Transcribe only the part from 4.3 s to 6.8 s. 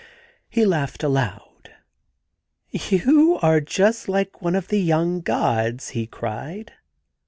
one of the young gods,' he cried.